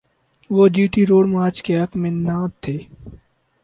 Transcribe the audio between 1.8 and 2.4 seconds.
حق میں نہ